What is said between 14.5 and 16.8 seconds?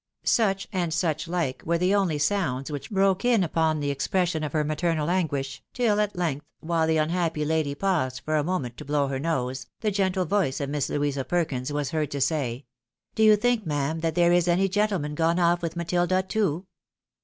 gentleman gone off with Matilda too